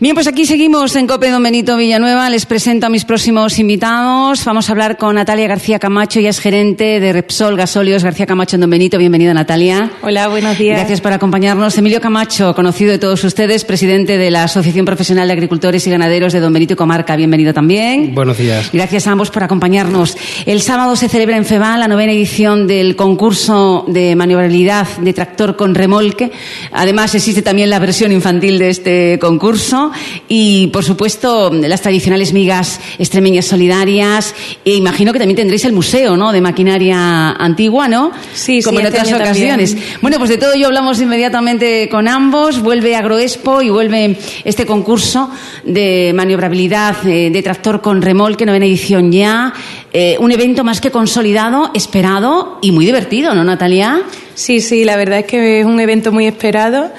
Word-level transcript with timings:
Bien, 0.00 0.14
pues 0.14 0.28
aquí 0.28 0.46
seguimos 0.46 0.94
en 0.94 1.08
Cope 1.08 1.28
Don 1.28 1.42
Benito 1.42 1.76
Villanueva. 1.76 2.30
Les 2.30 2.46
presento 2.46 2.86
a 2.86 2.88
mis 2.88 3.04
próximos 3.04 3.58
invitados. 3.58 4.44
Vamos 4.44 4.68
a 4.68 4.72
hablar 4.72 4.96
con 4.96 5.16
Natalia 5.16 5.48
García 5.48 5.80
Camacho, 5.80 6.20
ella 6.20 6.30
es 6.30 6.38
gerente 6.38 7.00
de 7.00 7.12
Repsol 7.12 7.56
Gasóleos 7.56 8.04
García 8.04 8.24
Camacho 8.24 8.54
en 8.54 8.60
Don 8.60 8.70
Benito. 8.70 8.96
Bienvenida, 8.96 9.34
Natalia. 9.34 9.90
Hola, 10.02 10.28
buenos 10.28 10.56
días. 10.56 10.78
Gracias 10.78 11.00
por 11.00 11.12
acompañarnos. 11.12 11.76
Emilio 11.78 12.00
Camacho, 12.00 12.54
conocido 12.54 12.92
de 12.92 13.00
todos 13.00 13.24
ustedes, 13.24 13.64
presidente 13.64 14.18
de 14.18 14.30
la 14.30 14.44
Asociación 14.44 14.86
Profesional 14.86 15.26
de 15.26 15.32
Agricultores 15.32 15.84
y 15.84 15.90
Ganaderos 15.90 16.32
de 16.32 16.38
Don 16.38 16.52
Benito 16.52 16.74
y 16.74 16.76
Comarca. 16.76 17.16
Bienvenido 17.16 17.52
también. 17.52 18.14
Buenos 18.14 18.38
días. 18.38 18.70
Gracias 18.72 19.08
a 19.08 19.10
ambos 19.10 19.32
por 19.32 19.42
acompañarnos. 19.42 20.16
El 20.46 20.62
sábado 20.62 20.94
se 20.94 21.08
celebra 21.08 21.36
en 21.36 21.44
FEBAL 21.44 21.80
la 21.80 21.88
novena 21.88 22.12
edición 22.12 22.68
del 22.68 22.94
concurso 22.94 23.84
de 23.88 24.14
maniobrabilidad 24.14 24.86
de 24.98 25.12
tractor 25.12 25.56
con 25.56 25.74
remolque. 25.74 26.30
Además, 26.70 27.16
existe 27.16 27.42
también 27.42 27.68
la 27.68 27.80
versión 27.80 28.12
infantil 28.12 28.60
de 28.60 28.70
este 28.70 29.18
concurso 29.20 29.87
y, 30.28 30.68
por 30.68 30.84
supuesto, 30.84 31.50
las 31.52 31.80
tradicionales 31.82 32.32
migas 32.32 32.80
extremeñas 32.98 33.46
solidarias. 33.46 34.34
E 34.64 34.74
imagino 34.74 35.12
que 35.12 35.18
también 35.18 35.36
tendréis 35.36 35.64
el 35.64 35.72
museo, 35.72 36.16
¿no? 36.16 36.32
De 36.32 36.40
maquinaria 36.40 37.32
antigua, 37.32 37.88
¿no? 37.88 38.10
Sí, 38.34 38.62
Como 38.62 38.78
sí, 38.78 38.86
en 38.86 38.86
este 38.86 39.00
otras 39.00 39.20
ocasiones. 39.20 39.70
también. 39.72 39.98
Bueno, 40.02 40.18
pues 40.18 40.30
de 40.30 40.38
todo 40.38 40.54
ello 40.54 40.66
hablamos 40.66 41.00
inmediatamente 41.00 41.88
con 41.88 42.08
ambos. 42.08 42.60
Vuelve 42.60 42.96
Agroexpo 42.96 43.62
y 43.62 43.70
vuelve 43.70 44.16
este 44.44 44.66
concurso 44.66 45.30
de 45.64 46.12
maniobrabilidad 46.14 47.06
eh, 47.06 47.30
de 47.30 47.42
tractor 47.42 47.80
con 47.80 48.02
remolque, 48.02 48.46
novena 48.46 48.66
edición 48.66 49.12
ya. 49.12 49.52
Eh, 49.92 50.16
un 50.20 50.32
evento 50.32 50.64
más 50.64 50.80
que 50.80 50.90
consolidado, 50.90 51.70
esperado 51.74 52.58
y 52.62 52.72
muy 52.72 52.84
divertido, 52.84 53.34
¿no, 53.34 53.44
Natalia? 53.44 54.02
Sí, 54.34 54.60
sí, 54.60 54.84
la 54.84 54.96
verdad 54.96 55.20
es 55.20 55.26
que 55.26 55.60
es 55.60 55.66
un 55.66 55.80
evento 55.80 56.12
muy 56.12 56.26
esperado 56.26 56.90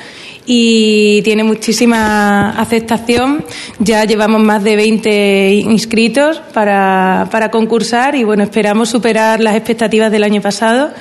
y 0.45 1.21
tiene 1.23 1.43
muchísima 1.43 2.52
aceptación. 2.52 3.45
Ya 3.79 4.05
llevamos 4.05 4.41
más 4.41 4.63
de 4.63 4.75
20 4.75 5.53
inscritos 5.53 6.41
para, 6.54 7.27
para 7.32 7.51
concursar 7.51 8.15
y 8.15 8.23
bueno, 8.23 8.43
esperamos 8.43 8.90
superar 8.90 9.40
las 9.40 9.55
expectativas 9.55 10.12
del 10.12 10.23
año 10.23 10.41
pasado 10.41 10.91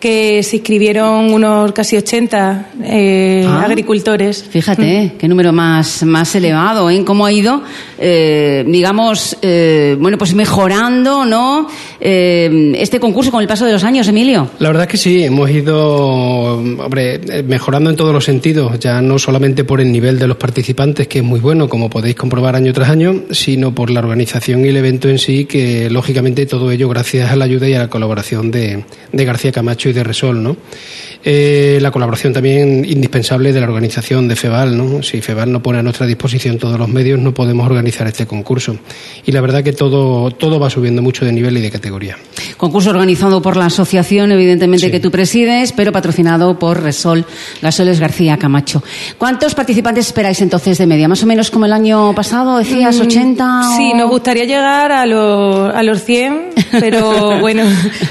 que 0.00 0.42
se 0.42 0.56
inscribieron 0.56 1.32
unos 1.32 1.72
casi 1.72 1.96
80 1.96 2.66
eh, 2.84 3.44
Ah. 3.48 3.62
agricultores. 3.64 4.44
Fíjate, 4.44 5.12
qué 5.18 5.28
número 5.28 5.52
más, 5.52 6.02
más 6.04 6.34
elevado, 6.34 6.90
¿eh? 6.90 7.02
Cómo 7.04 7.24
ha 7.26 7.32
ido, 7.32 7.62
eh, 7.98 8.64
digamos, 8.66 9.36
eh, 9.42 9.96
bueno, 9.98 10.18
pues 10.18 10.34
mejorando, 10.34 11.24
¿no? 11.24 11.68
Eh, 12.00 12.72
este 12.76 13.00
concurso 13.00 13.30
con 13.30 13.40
el 13.40 13.48
paso 13.48 13.64
de 13.64 13.72
los 13.72 13.84
años, 13.84 14.06
Emilio. 14.08 14.50
La 14.58 14.68
verdad 14.68 14.84
es 14.84 14.90
que 14.90 14.96
sí, 14.96 15.24
hemos 15.24 15.48
ido 15.50 16.58
hombre, 16.58 17.20
mejorando 17.46 17.90
en 17.90 17.96
todos 17.96 18.12
los 18.12 18.24
sentidos, 18.24 18.78
ya 18.78 19.00
no 19.00 19.18
solamente 19.18 19.64
por 19.64 19.80
el 19.80 19.90
nivel 19.90 20.18
de 20.18 20.26
los 20.26 20.36
participantes, 20.36 21.08
que 21.08 21.18
es 21.20 21.24
muy 21.24 21.40
bueno, 21.40 21.68
como 21.68 21.88
podéis 21.90 22.16
comprobar 22.16 22.54
año 22.56 22.72
tras 22.72 22.90
año, 22.90 23.22
sino 23.30 23.74
por 23.74 23.90
la 23.90 24.00
organización 24.00 24.64
y 24.64 24.68
el 24.68 24.76
evento 24.76 25.08
en 25.08 25.18
sí, 25.18 25.46
que 25.46 25.88
lógicamente 25.90 26.46
todo 26.46 26.70
ello 26.70 26.88
gracias 26.88 27.30
a 27.30 27.36
la 27.36 27.44
ayuda 27.46 27.68
y 27.68 27.74
a 27.74 27.78
la 27.78 27.88
colaboración 27.90 28.50
de, 28.50 28.84
de 29.12 29.24
García 29.24 29.52
Camacho 29.52 29.85
y 29.88 29.92
de 29.92 30.04
Resol, 30.04 30.42
¿no? 30.42 30.56
Eh, 31.28 31.78
la 31.82 31.90
colaboración 31.90 32.32
también 32.32 32.84
indispensable 32.84 33.52
de 33.52 33.60
la 33.60 33.66
organización 33.66 34.28
de 34.28 34.36
FEBAL, 34.36 34.76
¿no? 34.76 35.02
Si 35.02 35.20
FEBAL 35.20 35.50
no 35.50 35.60
pone 35.62 35.78
a 35.80 35.82
nuestra 35.82 36.06
disposición 36.06 36.56
todos 36.58 36.78
los 36.78 36.88
medios, 36.88 37.18
no 37.18 37.34
podemos 37.34 37.66
organizar 37.66 38.06
este 38.06 38.26
concurso. 38.26 38.76
Y 39.24 39.32
la 39.32 39.40
verdad 39.40 39.64
que 39.64 39.72
todo, 39.72 40.30
todo 40.30 40.60
va 40.60 40.70
subiendo 40.70 41.02
mucho 41.02 41.24
de 41.24 41.32
nivel 41.32 41.56
y 41.56 41.60
de 41.62 41.70
categoría. 41.70 42.16
Concurso 42.56 42.90
organizado 42.90 43.42
por 43.42 43.56
la 43.56 43.66
asociación, 43.66 44.30
evidentemente, 44.30 44.86
Sí. 44.86 44.92
que 44.92 45.00
tú 45.00 45.10
presides, 45.10 45.72
pero 45.72 45.90
patrocinado 45.90 46.58
por 46.58 46.80
Resol 46.82 47.24
Gasoles 47.60 47.98
García 47.98 48.36
Camacho. 48.36 48.82
¿Cuántos 49.18 49.54
participantes 49.54 50.06
esperáis 50.06 50.40
entonces 50.42 50.78
de 50.78 50.86
media? 50.86 51.08
¿Más 51.08 51.22
o 51.22 51.26
menos 51.26 51.50
como 51.50 51.64
el 51.66 51.72
año 51.72 52.14
pasado? 52.14 52.58
¿Decías 52.58 53.00
80? 53.00 53.44
Mm, 53.44 53.76
Sí, 53.76 53.90
o- 53.92 53.96
nos 53.96 54.10
gustaría 54.10 54.44
llegar 54.44 54.92
a 54.92 55.04
los, 55.06 55.74
a 55.74 55.82
los 55.82 56.04
100, 56.04 56.50
pero 56.78 57.38
bueno, 57.40 57.64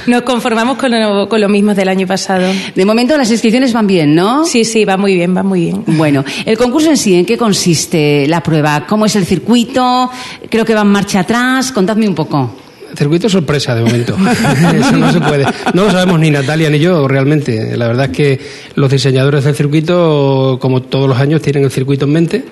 nos 0.07 0.21
conformamos 0.23 0.77
con 0.77 0.91
lo, 0.91 1.29
con 1.29 1.39
lo 1.39 1.47
mismo 1.49 1.64
del 1.73 1.87
año 1.87 2.05
pasado. 2.05 2.45
De 2.75 2.85
momento 2.85 3.17
las 3.17 3.31
inscripciones 3.31 3.71
van 3.71 3.87
bien, 3.87 4.13
¿no? 4.13 4.45
Sí, 4.45 4.65
sí, 4.65 4.83
va 4.83 4.97
muy 4.97 5.15
bien, 5.15 5.35
va 5.35 5.43
muy 5.43 5.61
bien. 5.61 5.83
Bueno, 5.87 6.25
el 6.45 6.57
concurso 6.57 6.89
en 6.89 6.97
sí, 6.97 7.15
¿en 7.15 7.25
qué 7.25 7.37
consiste 7.37 8.27
la 8.27 8.43
prueba? 8.43 8.85
¿Cómo 8.85 9.05
es 9.05 9.15
el 9.15 9.25
circuito? 9.25 10.11
Creo 10.49 10.65
que 10.65 10.73
va 10.75 10.81
en 10.81 10.87
marcha 10.87 11.21
atrás. 11.21 11.71
Contadme 11.71 12.07
un 12.09 12.15
poco. 12.15 12.57
Circuito 12.97 13.27
sorpresa 13.27 13.73
de 13.75 13.81
momento. 13.83 14.15
Eso 14.79 14.91
no 14.93 15.11
se 15.11 15.19
puede. 15.21 15.45
No 15.73 15.85
lo 15.85 15.91
sabemos 15.91 16.19
ni 16.19 16.31
Natalia 16.31 16.69
ni 16.69 16.79
yo 16.79 17.07
realmente. 17.07 17.75
La 17.75 17.87
verdad 17.87 18.05
es 18.09 18.15
que 18.15 18.39
los 18.75 18.89
diseñadores 18.91 19.43
del 19.43 19.55
circuito, 19.55 20.57
como 20.61 20.81
todos 20.81 21.09
los 21.09 21.17
años, 21.17 21.41
tienen 21.41 21.63
el 21.63 21.71
circuito 21.71 22.05
en 22.05 22.11
mente. 22.11 22.45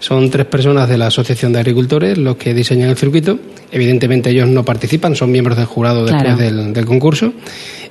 Son 0.00 0.28
tres 0.30 0.46
personas 0.46 0.88
de 0.88 0.98
la 0.98 1.06
Asociación 1.06 1.52
de 1.52 1.60
Agricultores 1.60 2.18
los 2.18 2.36
que 2.36 2.52
diseñan 2.52 2.90
el 2.90 2.96
circuito. 2.96 3.38
Evidentemente 3.72 4.30
ellos 4.30 4.48
no 4.48 4.62
participan, 4.64 5.16
son 5.16 5.30
miembros 5.30 5.56
del 5.56 5.66
jurado 5.66 6.04
después 6.04 6.22
Claro. 6.34 6.38
del, 6.38 6.72
del 6.72 6.84
concurso. 6.84 7.32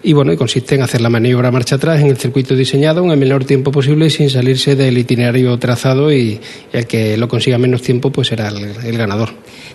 Y 0.05 0.11
bueno, 0.13 0.33
y 0.33 0.37
consiste 0.37 0.75
en 0.75 0.81
hacer 0.81 0.99
la 0.99 1.09
maniobra 1.09 1.49
marcha 1.49 1.75
atrás 1.75 2.01
en 2.01 2.07
el 2.07 2.17
circuito 2.17 2.55
diseñado 2.55 3.03
en 3.05 3.11
el 3.11 3.17
menor 3.17 3.45
tiempo 3.45 3.71
posible 3.71 4.09
sin 4.09 4.29
salirse 4.29 4.75
del 4.75 4.97
itinerario 4.97 5.57
trazado 5.57 6.11
y 6.11 6.39
el 6.73 6.85
que 6.87 7.15
lo 7.15 7.27
consiga 7.29 7.57
menos 7.57 7.81
tiempo 7.81 8.11
pues 8.11 8.27
será 8.27 8.49
el, 8.49 8.57
el 8.85 8.97
ganador. 8.97 9.29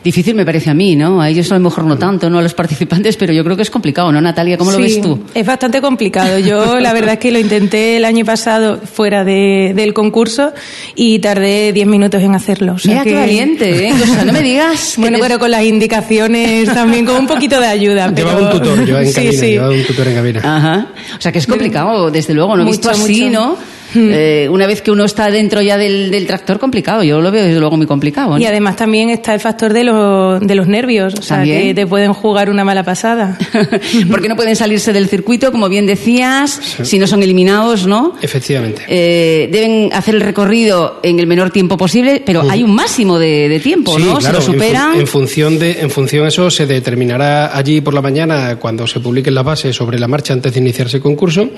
Difícil 0.04 0.34
me 0.34 0.44
parece 0.44 0.70
a 0.70 0.74
mí, 0.74 0.94
¿no? 0.94 1.20
A 1.20 1.28
ellos 1.30 1.50
a 1.50 1.54
lo 1.54 1.60
mejor 1.60 1.84
no 1.84 1.96
tanto, 1.98 2.28
¿no? 2.30 2.38
A 2.38 2.42
los 2.42 2.54
participantes, 2.54 3.16
pero 3.16 3.32
yo 3.32 3.42
creo 3.42 3.56
que 3.56 3.62
es 3.62 3.70
complicado, 3.70 4.12
¿no, 4.12 4.20
Natalia? 4.20 4.56
¿Cómo 4.58 4.70
lo 4.70 4.76
Sí, 4.76 4.82
ves 4.82 5.00
tú? 5.00 5.18
Es 5.34 5.44
bastante 5.46 5.80
complicado. 5.80 6.38
Yo 6.38 6.78
la 6.78 6.92
verdad 6.92 7.14
es 7.14 7.18
que 7.18 7.30
lo 7.32 7.38
intenté 7.38 7.96
el 7.96 8.04
año 8.04 8.24
pasado 8.24 8.78
fuera 8.80 9.24
de- 9.24 9.72
del 9.74 9.94
concurso 9.94 10.52
y 10.94 11.18
tardé 11.20 11.72
10 11.72 11.86
minutos 11.88 12.22
en 12.22 12.34
hacerlo. 12.34 12.74
o 12.74 12.78
sea 12.78 12.92
Mira 12.92 13.04
qué 13.04 13.10
que- 13.10 13.16
valiente, 13.16 13.88
¿eh? 13.88 13.92
O 14.02 14.06
sea, 14.06 14.24
no 14.24 14.32
me 14.32 14.42
digas. 14.42 14.94
Bueno, 14.98 15.18
pero 15.20 15.38
con 15.38 15.50
las 15.50 15.64
indicaciones 15.64 16.72
también, 16.72 17.04
con 17.04 17.16
un 17.16 17.26
poquito 17.26 17.58
de 17.60 17.66
ayuda. 17.66 18.12
Pero... 18.14 18.28
Llevaba 18.28 18.46
un 18.52 18.58
tutor, 18.60 18.84
yo 18.86 18.98
en 19.00 19.06
Sí, 19.08 19.14
cabina, 19.14 19.32
sí. 19.32 19.46
llevaba 19.46 19.74
un 19.74 19.82
tutor 19.84 20.06
en 20.08 20.17
cabina. 20.18 20.40
Ajá. 20.56 20.86
O 21.16 21.20
sea, 21.20 21.32
que 21.32 21.38
es 21.38 21.46
complicado, 21.46 22.10
desde 22.10 22.34
luego, 22.34 22.56
¿no? 22.56 22.64
Mucho, 22.64 22.72
Visto 22.72 22.90
así, 22.90 23.24
mucho. 23.26 23.40
¿no? 23.40 23.56
Eh, 23.94 24.48
una 24.50 24.66
vez 24.66 24.82
que 24.82 24.90
uno 24.90 25.04
está 25.04 25.30
dentro 25.30 25.62
ya 25.62 25.76
del, 25.78 26.10
del 26.10 26.26
tractor, 26.26 26.58
complicado. 26.58 27.02
Yo 27.02 27.20
lo 27.20 27.30
veo 27.30 27.44
desde 27.44 27.58
luego 27.60 27.76
muy 27.76 27.86
complicado. 27.86 28.30
¿no? 28.34 28.38
Y 28.38 28.46
además 28.46 28.76
también 28.76 29.10
está 29.10 29.34
el 29.34 29.40
factor 29.40 29.72
de, 29.72 29.84
los 29.84 30.40
de 30.40 30.54
los 30.54 30.66
nervios, 30.68 31.14
o 31.18 31.22
sea, 31.22 31.38
También. 31.38 31.62
que 31.62 31.74
te 31.74 31.86
pueden 31.86 32.12
jugar 32.12 32.50
una 32.50 32.64
mala 32.64 32.82
pasada. 32.84 33.38
Porque 34.10 34.28
no 34.28 34.36
pueden 34.36 34.56
salirse 34.56 34.92
del 34.92 35.08
circuito, 35.08 35.50
como 35.52 35.68
bien 35.68 35.86
decías, 35.86 36.60
si 36.82 36.98
no 36.98 37.06
son 37.06 37.22
eliminados, 37.22 37.86
¿no? 37.86 38.14
Efectivamente. 38.20 38.82
Eh, 38.88 39.48
deben 39.50 39.90
hacer 39.92 40.14
el 40.16 40.20
recorrido 40.20 41.00
en 41.02 41.18
el 41.20 41.26
menor 41.26 41.50
tiempo 41.50 41.76
posible, 41.76 42.22
pero 42.24 42.42
hay 42.48 42.62
un 42.62 42.74
máximo 42.74 43.18
de, 43.18 43.48
de 43.48 43.60
tiempo, 43.60 43.96
Sí, 43.98 44.04
¿no? 44.04 44.18
claro, 44.18 44.40
si 44.40 44.48
lo 44.48 44.52
en 44.54 44.58
fu- 44.58 44.64
superan. 44.64 45.00
En, 45.00 45.06
función 45.06 45.58
de, 45.58 45.80
en 45.80 45.90
función 45.90 46.22
de 46.24 46.28
eso 46.28 46.50
se 46.50 46.66
determinará 46.66 47.56
allí 47.56 47.80
por 47.80 47.94
la 47.94 48.02
mañana 48.02 48.56
cuando 48.56 48.86
se 48.86 49.00
publiquen 49.00 49.34
las 49.34 49.44
bases 49.44 49.74
sobre 49.76 49.98
la 49.98 50.08
marcha 50.08 50.32
antes 50.32 50.52
de 50.52 50.60
iniciarse 50.60 50.96
el 50.98 51.02
concurso 51.02 51.48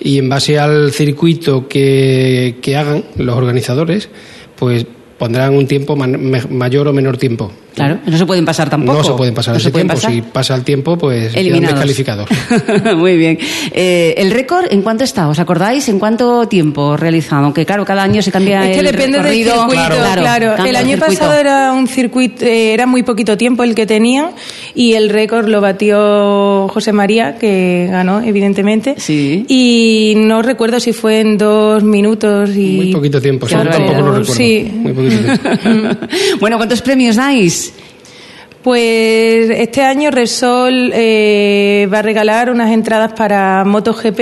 y 0.00 0.18
en 0.18 0.28
base 0.28 0.58
al 0.58 0.92
circuito 0.92 1.66
que, 1.68 1.77
que 2.60 2.76
hagan 2.76 3.04
los 3.16 3.36
organizadores, 3.36 4.08
pues 4.56 4.86
pondrán 5.18 5.54
un 5.54 5.66
tiempo 5.66 5.96
man- 5.96 6.18
me- 6.20 6.42
mayor 6.48 6.88
o 6.88 6.92
menor 6.92 7.16
tiempo. 7.16 7.50
Claro, 7.74 7.98
no 8.06 8.18
se 8.18 8.26
pueden 8.26 8.44
pasar 8.44 8.68
tampoco. 8.68 8.98
No 8.98 9.04
se 9.04 9.12
pueden 9.12 9.34
pasar 9.34 9.54
No 9.54 9.58
ese 9.58 9.66
se 9.68 9.70
pueden 9.70 9.86
tiempo. 9.86 10.00
pasar. 10.02 10.12
Si 10.12 10.22
pasa 10.22 10.54
el 10.56 10.64
tiempo, 10.64 10.98
pues 10.98 11.28
quedan 11.28 11.40
Eliminados. 11.40 11.74
descalificados. 11.74 12.28
Muy 12.96 13.16
bien. 13.16 13.38
Eh, 13.72 14.14
¿El 14.16 14.32
récord 14.32 14.64
en 14.70 14.82
cuánto 14.82 15.04
está? 15.04 15.28
¿Os 15.28 15.38
acordáis? 15.38 15.88
¿En 15.88 15.98
cuánto 16.00 16.48
tiempo 16.48 16.96
realizado? 16.96 17.44
Aunque 17.44 17.64
claro, 17.64 17.84
cada 17.84 18.02
año 18.02 18.20
se 18.20 18.32
cambia 18.32 18.68
Es 18.68 18.74
que 18.74 18.80
el 18.80 18.86
depende 18.86 19.18
del 19.18 19.22
recorrido. 19.26 19.52
circuito, 19.54 19.82
claro. 20.16 20.54
cambia 20.56 20.70
El 20.70 20.76
año 20.76 20.96
circuito. 20.96 21.20
pasado 21.20 21.34
era 21.38 21.72
un 21.72 21.86
circuito, 21.86 22.44
eh, 22.44 22.72
era 22.74 22.86
muy 22.86 23.04
poquito 23.04 23.36
tiempo 23.36 23.62
el 23.62 23.76
que 23.76 23.86
tenían 23.86 24.30
y 24.74 24.94
el 24.94 25.08
récord 25.08 25.46
lo 25.48 25.60
batió 25.60 26.68
José 26.68 26.92
María, 26.92 27.36
que 27.38 27.86
ganó, 27.90 28.20
evidentemente. 28.22 28.94
Sí. 28.98 29.44
Y 29.48 30.14
no 30.16 30.42
recuerdo 30.42 30.80
si 30.80 30.92
fue 30.92 31.20
en 31.20 31.38
dos 31.38 31.82
minutos 31.84 32.50
y... 32.56 32.76
Muy 32.76 32.92
poquito 32.92 33.20
tiempo, 33.20 33.46
Qué 33.46 33.54
sí, 33.54 33.60
tampoco 33.62 33.92
lo 34.00 34.06
recuerdo. 34.18 34.24
Sí. 34.34 34.68
Muy 34.74 34.92
poquito 34.92 35.07
bueno, 36.40 36.56
¿cuántos 36.56 36.82
premios 36.82 37.16
dais? 37.16 37.72
Pues 38.62 39.50
este 39.50 39.82
año 39.82 40.10
Resol 40.10 40.90
eh, 40.92 41.88
va 41.92 42.00
a 42.00 42.02
regalar 42.02 42.50
unas 42.50 42.72
entradas 42.72 43.12
para 43.12 43.64
MotoGP 43.64 44.20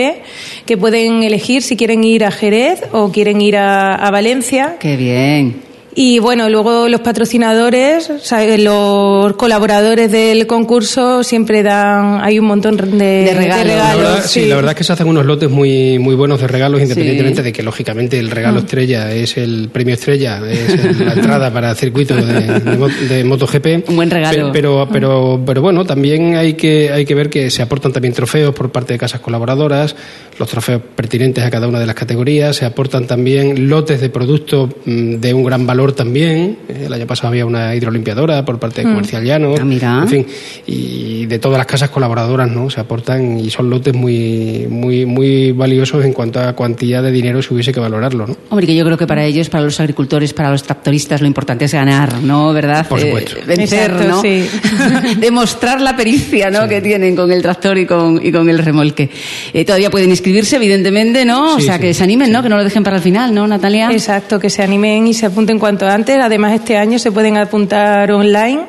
que 0.66 0.76
pueden 0.76 1.22
elegir 1.22 1.62
si 1.62 1.76
quieren 1.76 2.04
ir 2.04 2.24
a 2.24 2.30
Jerez 2.30 2.82
o 2.92 3.10
quieren 3.10 3.40
ir 3.40 3.56
a, 3.56 3.94
a 3.94 4.10
Valencia. 4.10 4.76
Qué 4.78 4.96
bien. 4.96 5.65
Y 5.98 6.18
bueno, 6.18 6.50
luego 6.50 6.88
los 6.90 7.00
patrocinadores, 7.00 8.10
o 8.10 8.18
sea, 8.18 8.44
los 8.58 9.32
colaboradores 9.36 10.12
del 10.12 10.46
concurso 10.46 11.22
siempre 11.24 11.62
dan, 11.62 12.20
hay 12.22 12.38
un 12.38 12.44
montón 12.44 12.76
de, 12.76 12.88
De 13.24 13.32
regalos. 13.34 13.74
La 13.76 13.96
verdad, 13.96 14.22
sí. 14.22 14.40
sí, 14.42 14.46
la 14.46 14.56
verdad 14.56 14.72
es 14.72 14.76
que 14.76 14.84
se 14.84 14.92
hacen 14.92 15.06
unos 15.08 15.24
lotes 15.24 15.48
muy, 15.48 15.98
muy 15.98 16.14
buenos 16.14 16.38
de 16.38 16.48
regalos, 16.48 16.82
independientemente 16.82 17.42
de 17.42 17.50
que, 17.50 17.62
lógicamente, 17.62 18.18
el 18.18 18.30
regalo 18.30 18.58
estrella 18.58 19.10
es 19.10 19.38
el 19.38 19.70
premio 19.72 19.94
estrella, 19.94 20.40
es 20.46 20.98
la 21.00 21.12
entrada 21.14 21.50
para 21.50 21.70
el 21.70 21.76
circuito 21.78 22.14
de, 22.14 22.60
de, 22.60 22.76
mo- 22.76 22.88
de 22.88 23.24
MotoGP. 23.24 23.88
Un 23.88 23.96
buen 23.96 24.10
regalo. 24.10 24.48
Pe- 24.48 24.52
Pero, 24.52 24.86
pero, 24.92 25.40
pero 25.46 25.62
bueno, 25.62 25.86
también 25.86 26.36
hay 26.36 26.52
que, 26.54 26.90
hay 26.92 27.06
que 27.06 27.14
ver 27.14 27.30
que 27.30 27.50
se 27.50 27.62
aportan 27.62 27.92
también 27.92 28.12
trofeos 28.12 28.54
por 28.54 28.70
parte 28.70 28.92
de 28.92 28.98
casas 28.98 29.22
colaboradoras, 29.22 29.96
los 30.38 30.46
trofeos 30.50 30.82
pertinentes 30.94 31.42
a 31.42 31.50
cada 31.50 31.66
una 31.68 31.80
de 31.80 31.86
las 31.86 31.94
categorías, 31.94 32.54
se 32.56 32.66
aportan 32.66 33.06
también 33.06 33.70
lotes 33.70 33.98
de 34.02 34.10
productos 34.10 34.68
mm, 34.84 35.14
de 35.16 35.32
un 35.32 35.42
gran 35.42 35.66
valor 35.66 35.85
valor 35.86 35.96
también. 35.96 36.58
El 36.68 36.92
año 36.92 37.06
pasado 37.06 37.28
había 37.28 37.46
una 37.46 37.74
hidrolimpiadora 37.74 38.44
por 38.44 38.58
parte 38.58 38.82
de 38.82 38.88
mm. 38.88 38.90
Comercial 38.90 39.24
Llano. 39.24 39.54
Ah, 39.82 40.00
en 40.02 40.08
fin, 40.08 40.26
y 40.66 41.26
de 41.26 41.38
todas 41.38 41.58
las 41.58 41.66
casas 41.66 41.90
colaboradoras, 41.90 42.50
¿no? 42.50 42.70
Se 42.70 42.80
aportan 42.80 43.38
y 43.38 43.50
son 43.50 43.70
lotes 43.70 43.94
muy, 43.94 44.66
muy, 44.68 45.06
muy 45.06 45.52
valiosos 45.52 46.04
en 46.04 46.12
cuanto 46.12 46.40
a 46.40 46.52
cuantía 46.54 47.02
de 47.02 47.12
dinero 47.12 47.42
si 47.42 47.54
hubiese 47.54 47.72
que 47.72 47.80
valorarlo, 47.80 48.26
¿no? 48.26 48.36
Hombre, 48.50 48.66
que 48.66 48.74
yo 48.74 48.84
creo 48.84 48.98
que 48.98 49.06
para 49.06 49.24
ellos, 49.24 49.48
para 49.48 49.64
los 49.64 49.78
agricultores, 49.80 50.32
para 50.32 50.50
los 50.50 50.62
tractoristas, 50.62 51.20
lo 51.20 51.26
importante 51.26 51.66
es 51.66 51.72
ganar, 51.72 52.22
¿no? 52.22 52.52
¿Verdad? 52.52 52.86
Por 52.88 53.00
supuesto. 53.00 53.36
Eh, 53.36 53.44
vencer, 53.46 53.92
¿no? 54.06 54.22
Demostrar 55.18 55.80
la 55.80 55.96
pericia, 55.96 56.50
¿no? 56.50 56.68
Que 56.68 56.80
tienen 56.80 57.14
con 57.14 57.30
el 57.30 57.42
tractor 57.42 57.78
y 57.78 57.86
con, 57.86 58.20
y 58.24 58.32
con 58.32 58.48
el 58.48 58.58
remolque. 58.58 59.10
Eh, 59.52 59.64
todavía 59.64 59.90
pueden 59.90 60.10
inscribirse, 60.10 60.56
evidentemente, 60.56 61.24
¿no? 61.24 61.56
o 61.56 61.60
sea, 61.60 61.78
que 61.78 61.94
se 61.94 62.02
animen, 62.02 62.32
¿no? 62.32 62.42
Que 62.42 62.48
no 62.48 62.56
lo 62.56 62.64
dejen 62.64 62.82
para 62.82 62.96
el 62.96 63.02
final, 63.02 63.34
¿no, 63.34 63.46
Natalia? 63.46 63.90
Exacto, 63.90 64.38
que 64.38 64.50
se 64.50 64.62
animen 64.62 65.06
y 65.06 65.14
se 65.14 65.26
apunten 65.26 65.58
cuanto 65.76 65.94
antes. 65.94 66.18
Además, 66.18 66.54
este 66.54 66.78
año 66.78 66.98
se 66.98 67.12
pueden 67.12 67.36
apuntar 67.36 68.10
online 68.10 68.60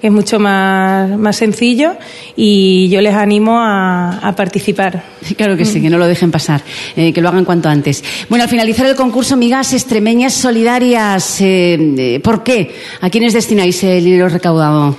que 0.00 0.08
es 0.08 0.12
mucho 0.12 0.40
más, 0.40 1.10
más 1.16 1.36
sencillo 1.36 1.94
y 2.34 2.88
yo 2.88 3.00
les 3.00 3.14
animo 3.14 3.58
a, 3.60 4.32
participar. 4.36 5.02
Claro 5.36 5.56
que 5.56 5.64
sí, 5.64 5.80
que 5.80 5.88
no 5.88 5.98
lo 5.98 6.06
dejen 6.08 6.32
pasar, 6.32 6.60
eh, 6.96 7.12
que 7.12 7.20
lo 7.20 7.28
hagan 7.28 7.44
cuanto 7.44 7.68
antes. 7.68 8.02
Bueno, 8.28 8.42
al 8.42 8.50
finalizar 8.50 8.84
el 8.86 8.96
concurso, 8.96 9.36
Migas 9.36 9.72
Extremeñas 9.72 10.34
Solidarias, 10.34 11.40
eh, 11.40 11.78
eh, 11.96 12.20
¿por 12.20 12.42
qué? 12.42 12.74
¿A 13.00 13.10
quiénes 13.10 13.32
destináis 13.32 13.82
el 13.84 14.04
dinero 14.04 14.28
recaudado? 14.28 14.96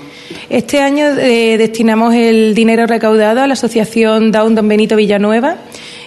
Este 0.50 0.80
año 0.80 1.16
destinamos 1.16 2.14
el 2.16 2.56
dinero 2.56 2.88
recaudado 2.88 3.42
a 3.42 3.48
la 3.48 3.54
Asociación 3.54 4.32
Down 4.32 4.56
Don 4.56 4.68
Benito 4.68 4.96
Villanueva 4.96 5.58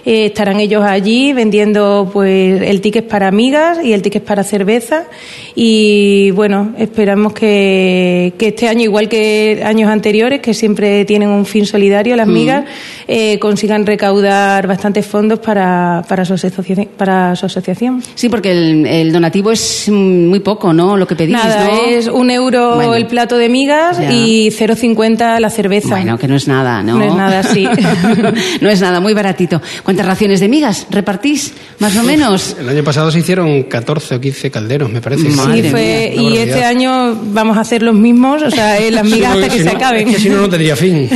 eh, 0.07 0.27
estarán 0.27 0.61
ellos 0.61 0.85
allí 0.85 1.33
vendiendo 1.33 2.09
pues 2.13 2.63
el 2.63 2.81
ticket 2.81 3.09
para 3.09 3.27
amigas 3.27 3.79
y 3.83 3.93
el 3.93 4.03
ticket 4.03 4.23
para 4.23 4.45
cerveza 4.45 5.07
y 5.59 6.31
bueno, 6.33 6.75
esperamos 6.79 7.33
que, 7.33 8.35
este 8.39 8.69
año, 8.69 8.83
igual 8.83 9.09
que 9.09 9.63
años 9.65 9.91
anteriores, 9.91 10.41
que 10.41 10.55
siempre 10.55 11.05
tienen 11.07 11.31
un 11.31 11.47
fin 11.47 11.67
solidario 11.67 12.15
las 12.15 12.29
migas, 12.29 12.67
eh, 13.09 13.39
consigan 13.39 13.87
recaudar 13.87 14.67
bastantes 14.67 15.07
fondos 15.07 15.39
para, 15.39 16.05
para, 16.09 16.25
su 16.25 16.35
asociación, 16.35 16.89
para 16.97 17.35
su 17.37 17.47
asociación. 17.47 18.03
Sí, 18.15 18.29
porque 18.29 18.53
el, 18.53 19.13
donativo 19.13 19.51
es 19.51 19.89
muy 19.89 20.41
poco, 20.41 20.73
¿no? 20.73 20.97
Lo 20.97 21.07
que 21.07 21.17
pedís, 21.17 21.33
Nada, 21.33 21.69
es 21.89 22.07
un 22.07 22.31
euro 22.31 22.95
el 22.95 23.07
plato 23.07 23.39
de 23.39 23.49
migas 23.49 23.99
y 23.99 24.51
0,50 24.51 25.41
la 25.41 25.51
cerveza. 25.51 25.97
Bueno, 25.97 26.19
que 26.19 26.29
no 26.29 26.37
es 26.37 26.47
nada, 26.47 26.83
¿no? 26.83 26.99
No 26.99 27.05
es 27.05 27.15
nada, 27.15 27.43
sí. 27.43 27.67
no 28.61 28.69
es 28.69 28.81
nada, 28.81 29.01
muy 29.01 29.15
baratito. 29.15 29.61
¿Cuántas 29.97 30.13
raciones 30.13 30.41
de 30.41 30.49
migas 30.49 30.87
repartís, 30.91 31.55
más 31.79 31.97
o 31.97 32.03
menos? 32.03 32.55
El 32.61 32.69
año 32.69 32.85
pasado 32.85 33.11
se 33.11 33.21
hicieron 33.21 33.63
14 33.63 34.17
o 34.17 34.21
15 34.21 34.51
calderos, 34.51 34.91
me 34.91 35.01
parece. 35.01 35.31
sí, 35.31 35.63
fue, 35.71 36.15
y 36.15 36.37
este 36.37 36.63
año 36.63 37.19
vamos 37.33 37.57
a 37.57 37.61
hacer 37.61 37.83
los 37.83 37.95
mismos, 37.95 38.43
o 38.43 38.51
sea, 38.51 38.79
las 38.91 39.05
migas 39.07 39.37
hasta 39.37 39.49
que 39.49 39.63
se 39.63 39.71
acaben. 39.71 40.07
Es 40.09 40.17
que 40.17 40.21
si 40.21 40.29
no, 40.29 40.43
no 40.43 40.51
tendría 40.51 40.77
fin. 40.77 41.09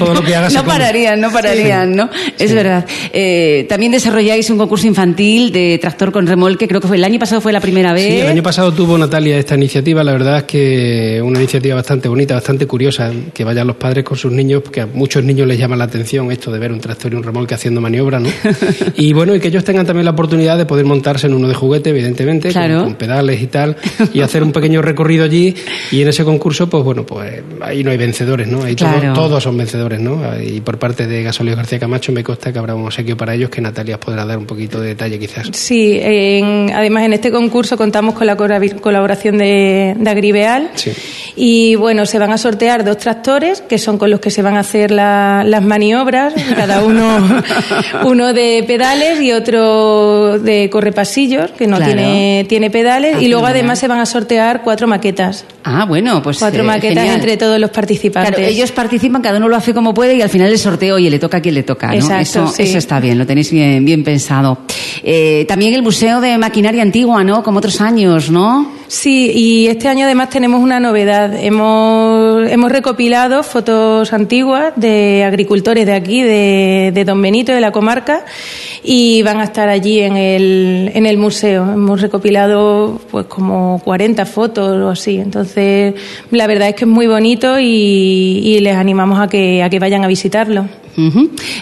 todo 0.00 0.14
lo 0.14 0.24
que 0.24 0.34
hagas 0.34 0.52
no 0.54 0.64
pararían, 0.64 1.20
no 1.20 1.30
pararían, 1.30 1.94
¿no? 1.94 2.10
Es 2.36 2.52
verdad. 2.52 2.84
Eh, 3.12 3.66
también 3.68 3.92
desarrolláis 3.92 4.50
un 4.50 4.58
concurso 4.58 4.88
infantil 4.88 5.52
de 5.52 5.78
tractor 5.80 6.10
con 6.10 6.26
remolque, 6.26 6.66
creo 6.66 6.80
que 6.80 6.88
fue 6.88 6.96
el 6.96 7.04
año 7.04 7.20
pasado 7.20 7.40
fue 7.40 7.52
la 7.52 7.60
primera 7.60 7.92
vez. 7.92 8.12
Sí, 8.12 8.18
el 8.18 8.26
año 8.26 8.42
pasado 8.42 8.72
tuvo 8.72 8.98
Natalia 8.98 9.38
esta 9.38 9.54
iniciativa, 9.54 10.02
la 10.02 10.10
verdad 10.10 10.38
es 10.38 10.42
que 10.42 11.22
una 11.22 11.38
iniciativa 11.38 11.76
bastante 11.76 12.08
bonita, 12.08 12.34
bastante 12.34 12.66
curiosa, 12.66 13.12
que 13.32 13.44
vayan 13.44 13.68
los 13.68 13.76
padres 13.76 14.02
con 14.02 14.18
sus 14.18 14.32
niños, 14.32 14.60
porque 14.60 14.80
a 14.80 14.86
muchos 14.86 15.22
niños 15.22 15.46
les 15.46 15.56
llama 15.56 15.76
la 15.76 15.84
atención 15.84 16.32
esto 16.32 16.50
de 16.50 16.58
ver 16.58 16.72
un 16.72 16.80
tractor 16.80 17.12
y 17.12 17.14
un 17.14 17.22
remolque 17.22 17.59
haciendo 17.60 17.80
maniobra, 17.80 18.18
¿no? 18.18 18.28
y 18.96 19.12
bueno, 19.12 19.34
y 19.34 19.40
que 19.40 19.48
ellos 19.48 19.64
tengan 19.64 19.86
también 19.86 20.04
la 20.06 20.12
oportunidad 20.12 20.56
de 20.56 20.64
poder 20.64 20.84
montarse 20.86 21.26
en 21.26 21.34
uno 21.34 21.46
de 21.46 21.54
juguete, 21.54 21.90
evidentemente, 21.90 22.52
con, 22.52 22.94
pedales 22.94 23.42
y 23.42 23.46
tal, 23.46 23.76
y 24.12 24.20
hacer 24.20 24.42
un 24.42 24.52
pequeño 24.52 24.82
recorrido 24.82 25.24
allí. 25.24 25.54
Y 25.90 26.02
en 26.02 26.08
ese 26.08 26.24
concurso, 26.24 26.68
pues 26.68 26.82
bueno, 26.82 27.04
pues 27.04 27.42
ahí 27.60 27.84
no 27.84 27.90
hay 27.90 27.98
vencedores, 27.98 28.48
¿no? 28.48 28.62
Ahí 28.62 28.74
todos, 28.74 29.42
son 29.42 29.56
vencedores, 29.56 30.00
¿no? 30.00 30.20
Y 30.42 30.60
por 30.60 30.78
parte 30.78 31.06
de 31.06 31.22
Gasolio 31.22 31.54
García 31.54 31.78
Camacho 31.78 32.12
me 32.12 32.24
consta 32.24 32.52
que 32.52 32.58
habrá 32.58 32.74
un 32.74 32.86
obsequio 32.86 33.16
para 33.16 33.34
ellos 33.34 33.50
que 33.50 33.60
Natalia 33.60 34.00
podrá 34.00 34.24
dar 34.24 34.38
un 34.38 34.46
poquito 34.46 34.80
de 34.80 34.88
detalle, 34.88 35.18
quizás. 35.18 35.48
Sí, 35.52 36.00
además 36.72 37.04
en 37.04 37.12
este 37.12 37.30
concurso 37.30 37.76
contamos 37.76 38.14
con 38.14 38.26
la 38.26 38.36
colaboración 38.36 39.36
de, 39.38 39.94
de 39.98 40.10
Agribeal. 40.10 40.70
Sí. 40.74 40.92
Y 41.36 41.74
bueno, 41.74 42.06
se 42.06 42.18
van 42.18 42.32
a 42.32 42.38
sortear 42.38 42.84
dos 42.84 42.98
tractores, 42.98 43.60
que 43.60 43.78
son 43.78 43.98
con 43.98 44.10
los 44.10 44.20
que 44.20 44.30
se 44.30 44.42
van 44.42 44.56
a 44.56 44.60
hacer 44.60 44.90
las 44.90 45.62
maniobras, 45.62 46.34
cada 46.56 46.82
uno 46.84 47.39
uno 48.04 48.32
de 48.32 48.64
pedales 48.66 49.20
y 49.20 49.32
otro 49.32 50.38
de 50.38 50.68
correpasillos, 50.70 51.50
que 51.52 51.66
no 51.66 51.78
tiene, 51.78 52.44
tiene 52.48 52.70
pedales. 52.70 53.16
Ah, 53.16 53.22
y 53.22 53.28
luego 53.28 53.46
además 53.46 53.78
se 53.78 53.88
van 53.88 53.98
a 53.98 54.06
sortear 54.06 54.62
cuatro 54.62 54.86
maquetas. 54.86 55.44
Ah, 55.64 55.84
bueno, 55.86 56.22
pues. 56.22 56.38
Cuatro 56.38 56.62
eh, 56.62 56.66
maquetas 56.66 57.06
entre 57.06 57.36
todos 57.36 57.58
los 57.58 57.70
participantes. 57.70 58.34
Claro, 58.34 58.50
ellos 58.50 58.72
participan, 58.72 59.22
cada 59.22 59.38
uno 59.38 59.48
lo 59.48 59.56
hace 59.56 59.74
como 59.74 59.92
puede 59.94 60.16
y 60.16 60.22
al 60.22 60.30
final 60.30 60.50
el 60.50 60.58
sorteo, 60.58 60.96
oye, 60.96 61.10
le 61.10 61.18
toca 61.18 61.38
a 61.38 61.40
quien 61.40 61.54
le 61.54 61.62
toca. 61.62 61.88
¿no? 61.88 61.94
Exacto, 61.94 62.52
eso, 62.58 62.78
está 62.78 63.00
bien, 63.00 63.18
lo 63.18 63.26
tenéis 63.26 63.50
bien, 63.50 63.84
bien 63.84 64.04
pensado. 64.04 64.58
Eh, 65.02 65.44
también 65.48 65.74
el 65.74 65.82
Museo 65.82 66.20
de 66.20 66.38
Maquinaria 66.38 66.82
Antigua, 66.82 67.24
¿no? 67.24 67.42
Como 67.42 67.58
otros 67.58 67.80
años, 67.80 68.30
¿no? 68.30 68.79
Sí, 68.90 69.30
y 69.32 69.68
este 69.68 69.86
año 69.86 70.04
además 70.04 70.30
tenemos 70.30 70.60
una 70.60 70.80
novedad. 70.80 71.32
Hemos, 71.32 72.50
hemos 72.50 72.72
recopilado 72.72 73.44
fotos 73.44 74.12
antiguas 74.12 74.72
de 74.74 75.22
agricultores 75.22 75.86
de 75.86 75.92
aquí, 75.92 76.22
de, 76.22 76.90
de 76.92 77.04
Don 77.04 77.22
Benito, 77.22 77.52
de 77.52 77.60
la 77.60 77.70
comarca, 77.70 78.24
y 78.82 79.22
van 79.22 79.38
a 79.38 79.44
estar 79.44 79.68
allí 79.68 80.00
en 80.00 80.16
el, 80.16 80.90
en 80.92 81.06
el 81.06 81.18
museo. 81.18 81.70
Hemos 81.72 82.00
recopilado 82.00 83.00
pues 83.12 83.26
como 83.26 83.80
40 83.84 84.26
fotos 84.26 84.82
o 84.82 84.88
así. 84.88 85.18
Entonces, 85.20 85.94
la 86.32 86.48
verdad 86.48 86.70
es 86.70 86.74
que 86.74 86.84
es 86.84 86.90
muy 86.90 87.06
bonito 87.06 87.60
y, 87.60 88.58
les 88.60 88.74
animamos 88.74 89.20
a 89.20 89.28
que, 89.28 89.62
a 89.62 89.70
que 89.70 89.78
vayan 89.78 90.02
a 90.02 90.08
visitarlo. 90.08 90.66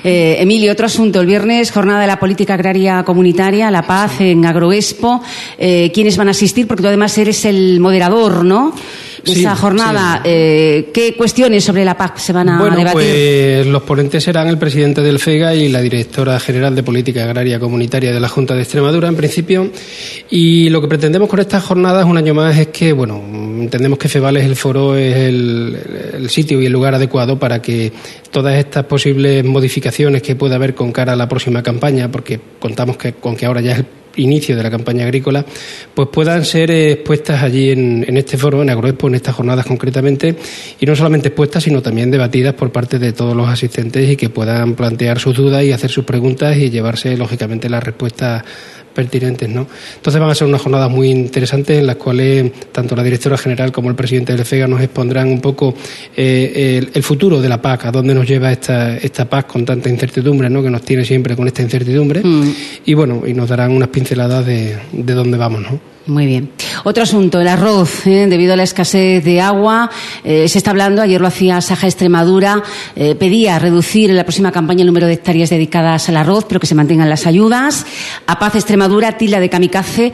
Eh, 0.04 0.36
Emilio, 0.40 0.72
otro 0.72 0.86
asunto. 0.86 1.20
El 1.20 1.26
viernes, 1.26 1.70
jornada 1.70 2.00
de 2.00 2.06
la 2.06 2.18
política 2.18 2.54
agraria 2.54 3.02
comunitaria, 3.04 3.70
La 3.70 3.82
Paz, 3.82 4.20
en 4.20 4.44
Agroexpo. 4.44 5.22
Eh, 5.58 5.90
¿Quiénes 5.92 6.16
van 6.16 6.28
a 6.28 6.32
asistir? 6.32 6.66
Porque 6.66 6.82
tú 6.82 6.88
además 6.88 7.16
eres 7.18 7.44
el 7.44 7.80
moderador, 7.80 8.44
¿no? 8.44 8.72
Esa 9.24 9.56
jornada. 9.56 10.22
Eh, 10.24 10.90
¿Qué 10.92 11.14
cuestiones 11.16 11.64
sobre 11.64 11.84
la 11.84 11.96
PAC 11.96 12.18
se 12.18 12.32
van 12.32 12.48
a 12.48 12.58
bueno, 12.58 12.76
debatir? 12.76 12.92
Pues 12.92 13.66
los 13.66 13.82
ponentes 13.82 14.22
serán 14.22 14.48
el 14.48 14.58
presidente 14.58 15.00
del 15.02 15.18
FEGA 15.18 15.54
y 15.54 15.68
la 15.68 15.80
directora 15.80 16.38
general 16.40 16.74
de 16.74 16.82
Política 16.82 17.24
Agraria 17.24 17.58
Comunitaria 17.58 18.12
de 18.12 18.20
la 18.20 18.28
Junta 18.28 18.54
de 18.54 18.62
Extremadura, 18.62 19.08
en 19.08 19.16
principio. 19.16 19.70
Y 20.30 20.68
lo 20.70 20.80
que 20.80 20.88
pretendemos 20.88 21.28
con 21.28 21.40
estas 21.40 21.64
jornadas, 21.64 22.04
un 22.04 22.16
año 22.16 22.34
más, 22.34 22.56
es 22.58 22.68
que, 22.68 22.92
bueno, 22.92 23.22
entendemos 23.60 23.98
que 23.98 24.08
FEVAL 24.08 24.36
es 24.36 24.44
el 24.44 24.56
foro, 24.56 24.96
es 24.96 25.16
el, 25.16 25.78
el 26.14 26.30
sitio 26.30 26.60
y 26.60 26.66
el 26.66 26.72
lugar 26.72 26.94
adecuado 26.94 27.38
para 27.38 27.60
que 27.60 27.92
todas 28.30 28.56
estas 28.56 28.84
posibles 28.84 29.44
modificaciones 29.44 30.22
que 30.22 30.36
pueda 30.36 30.56
haber 30.56 30.74
con 30.74 30.92
cara 30.92 31.12
a 31.12 31.16
la 31.16 31.28
próxima 31.28 31.62
campaña, 31.62 32.10
porque 32.10 32.40
contamos 32.58 32.96
que, 32.96 33.14
con 33.14 33.36
que 33.36 33.46
ahora 33.46 33.60
ya 33.60 33.72
es 33.72 33.78
el 33.78 33.86
inicio 34.18 34.56
de 34.56 34.62
la 34.62 34.70
campaña 34.70 35.04
agrícola, 35.04 35.44
pues 35.94 36.08
puedan 36.12 36.44
ser 36.44 36.70
expuestas 36.70 37.42
allí 37.42 37.70
en, 37.70 38.16
este 38.16 38.36
foro, 38.36 38.62
en 38.62 38.70
Agroexpo, 38.70 39.08
en 39.08 39.14
estas 39.14 39.34
jornadas 39.34 39.66
concretamente, 39.66 40.36
y 40.78 40.86
no 40.86 40.94
solamente 40.94 41.28
expuestas, 41.28 41.64
sino 41.64 41.82
también 41.82 42.10
debatidas 42.10 42.54
por 42.54 42.70
parte 42.70 42.98
de 42.98 43.12
todos 43.12 43.36
los 43.36 43.48
asistentes 43.48 44.10
y 44.10 44.16
que 44.16 44.28
puedan 44.28 44.74
plantear 44.74 45.18
sus 45.18 45.36
dudas 45.36 45.64
y 45.64 45.72
hacer 45.72 45.90
sus 45.90 46.04
preguntas 46.04 46.56
y 46.56 46.70
llevarse, 46.70 47.16
lógicamente, 47.16 47.68
las 47.68 47.82
respuestas 47.82 48.44
pertinentes, 48.98 49.48
¿no? 49.48 49.64
Entonces 49.94 50.20
van 50.20 50.28
a 50.28 50.34
ser 50.34 50.48
unas 50.48 50.60
jornadas 50.60 50.90
muy 50.90 51.08
interesantes 51.08 51.78
en 51.78 51.86
las 51.86 51.94
cuales 51.94 52.50
tanto 52.72 52.96
la 52.96 53.04
directora 53.04 53.38
general 53.38 53.70
como 53.70 53.90
el 53.90 53.94
presidente 53.94 54.34
del 54.34 54.44
FEGA 54.44 54.66
nos 54.66 54.80
expondrán 54.80 55.28
un 55.28 55.40
poco 55.40 55.72
eh, 56.16 56.84
el, 56.92 57.02
futuro 57.04 57.40
de 57.40 57.48
la 57.48 57.62
PAC, 57.62 57.84
a 57.84 57.92
dónde 57.92 58.12
nos 58.12 58.26
lleva 58.26 58.50
esta, 58.50 58.96
esta 58.96 59.30
PAC 59.30 59.46
con 59.46 59.64
tanta 59.64 59.88
incertidumbre, 59.88 60.50
¿no? 60.50 60.64
Que 60.64 60.70
nos 60.70 60.82
tiene 60.82 61.04
siempre 61.04 61.36
con 61.36 61.46
esta 61.46 61.62
incertidumbre. 61.62 62.22
Mm. 62.24 62.54
Y 62.86 62.94
bueno, 62.94 63.22
y 63.24 63.34
nos 63.34 63.48
darán 63.48 63.70
unas 63.70 63.90
pinceladas 63.90 64.44
de, 64.44 64.76
de 64.90 65.14
dónde 65.14 65.38
vamos, 65.38 65.62
¿no? 65.62 65.97
Muy 66.08 66.24
bien. 66.24 66.50
Otro 66.84 67.02
asunto, 67.02 67.38
el 67.38 67.48
arroz. 67.48 68.06
¿eh? 68.06 68.26
Debido 68.28 68.54
a 68.54 68.56
la 68.56 68.62
escasez 68.62 69.22
de 69.22 69.42
agua, 69.42 69.90
eh, 70.24 70.48
se 70.48 70.56
está 70.56 70.70
hablando, 70.70 71.02
ayer 71.02 71.20
lo 71.20 71.26
hacía 71.26 71.60
Saja 71.60 71.86
Extremadura, 71.86 72.62
eh, 72.96 73.14
pedía 73.14 73.58
reducir 73.58 74.08
en 74.08 74.16
la 74.16 74.24
próxima 74.24 74.50
campaña 74.50 74.80
el 74.80 74.86
número 74.86 75.06
de 75.06 75.12
hectáreas 75.12 75.50
dedicadas 75.50 76.08
al 76.08 76.16
arroz, 76.16 76.46
pero 76.48 76.60
que 76.60 76.66
se 76.66 76.74
mantengan 76.74 77.10
las 77.10 77.26
ayudas. 77.26 77.84
A 78.26 78.38
Paz 78.38 78.54
Extremadura, 78.54 79.18
Tila 79.18 79.38
de 79.38 79.50
Kamikaze, 79.50 80.12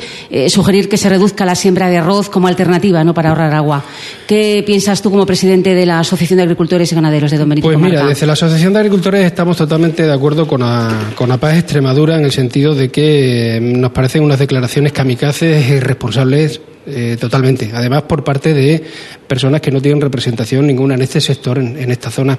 sugerir 0.48 0.88
que 0.88 0.96
se 0.96 1.08
reduzca 1.08 1.44
la 1.44 1.54
siembra 1.54 1.88
de 1.88 1.98
arroz 1.98 2.28
como 2.28 2.48
alternativa 2.48 3.04
¿no? 3.04 3.14
para 3.14 3.28
ahorrar 3.28 3.54
agua. 3.54 3.84
¿Qué 4.26 4.64
piensas 4.66 5.00
tú 5.00 5.12
como 5.12 5.24
presidente 5.26 5.74
de 5.74 5.86
la 5.86 6.00
Asociación 6.00 6.38
de 6.38 6.42
Agricultores 6.42 6.90
y 6.90 6.94
Ganaderos 6.96 7.30
de 7.30 7.38
Benito 7.38 7.68
Pues 7.68 7.78
mira, 7.78 8.04
desde 8.04 8.26
la 8.26 8.32
Asociación 8.32 8.72
de 8.72 8.80
Agricultores 8.80 9.24
estamos 9.24 9.56
totalmente 9.56 10.02
de 10.02 10.12
acuerdo 10.12 10.48
con 10.48 10.62
a, 10.64 11.12
con 11.14 11.28
Paz 11.38 11.56
Extremadura 11.56 12.16
en 12.16 12.24
el 12.24 12.32
sentido 12.32 12.74
de 12.74 12.90
que 12.90 13.60
nos 13.62 13.92
parecen 13.92 14.24
unas 14.24 14.40
declaraciones 14.40 14.92
kamikazes 14.92 15.83
responsables 15.84 16.60
eh, 16.86 17.16
totalmente. 17.18 17.70
Además, 17.72 18.02
por 18.02 18.22
parte 18.22 18.52
de 18.52 18.82
personas 19.26 19.60
que 19.60 19.70
no 19.70 19.80
tienen 19.80 20.00
representación 20.00 20.66
ninguna 20.66 20.94
en 20.94 21.02
este 21.02 21.20
sector, 21.20 21.58
en, 21.58 21.90
esta 21.90 22.10
zona, 22.10 22.38